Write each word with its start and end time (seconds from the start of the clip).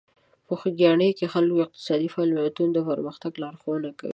په 0.47 0.53
خوږیاڼي 0.59 1.09
کې 1.17 1.25
د 1.27 1.31
خلکو 1.33 1.63
اقتصادي 1.65 2.07
فعالیتونه 2.13 2.71
د 2.73 2.79
پرمختګ 2.89 3.31
لارښوونه 3.43 3.89
کوي. 3.99 4.09